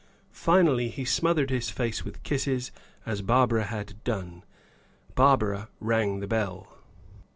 Finally 0.33 0.89
he 0.89 1.05
smothered 1.05 1.51
his 1.51 1.69
face 1.69 2.03
with 2.03 2.23
kisses, 2.23 2.71
as 3.05 3.21
Barbara 3.21 3.65
had 3.65 4.03
done. 4.03 4.43
Barbara 5.13 5.69
rang 5.79 6.21
the 6.21 6.27
bell. 6.27 6.75